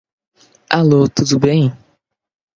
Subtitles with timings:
[0.67, 1.71] Alô, tudo bem?